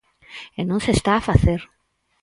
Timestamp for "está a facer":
0.97-1.61